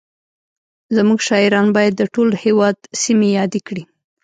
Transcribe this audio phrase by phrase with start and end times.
[0.95, 3.83] زموږ شاعران باید د ټول هېواد سیمې یادې کړي